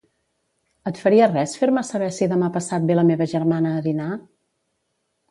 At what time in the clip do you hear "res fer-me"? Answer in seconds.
1.33-1.83